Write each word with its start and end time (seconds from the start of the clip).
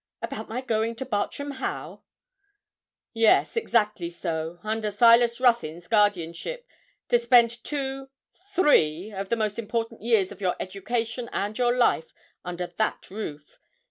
'About 0.19 0.49
my 0.49 0.61
going 0.61 0.95
to 0.95 1.05
Bartram 1.05 1.51
Haugh?' 1.61 2.01
'Yes, 3.13 3.55
exactly 3.55 4.09
so, 4.09 4.57
under 4.63 4.89
Silas 4.89 5.39
Ruthyn's 5.39 5.87
guardianship, 5.87 6.65
to 7.09 7.19
spend 7.19 7.63
two 7.63 8.09
three 8.51 9.11
of 9.11 9.29
the 9.29 9.35
most 9.35 9.59
important 9.59 10.01
years 10.01 10.31
of 10.31 10.41
your 10.41 10.55
education 10.59 11.29
and 11.31 11.55
your 11.55 11.77
life 11.77 12.15
under 12.43 12.65
that 12.65 13.11
roof. 13.11 13.59